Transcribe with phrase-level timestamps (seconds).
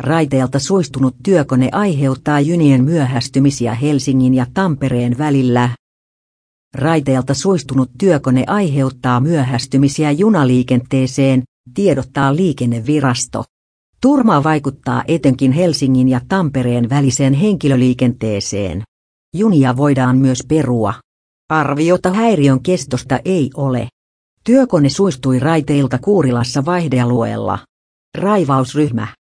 [0.00, 5.70] Raiteelta suistunut työkone aiheuttaa junien myöhästymisiä Helsingin ja Tampereen välillä.
[6.74, 11.42] Raiteelta suistunut työkone aiheuttaa myöhästymisiä junaliikenteeseen,
[11.74, 13.44] tiedottaa liikennevirasto.
[14.02, 18.82] Turma vaikuttaa etenkin Helsingin ja Tampereen väliseen henkilöliikenteeseen.
[19.36, 20.94] Junia voidaan myös perua.
[21.50, 23.88] Arviota häiriön kestosta ei ole.
[24.44, 27.58] Työkone suistui raiteilta Kuurilassa vaihdealueella.
[28.18, 29.19] Raivausryhmä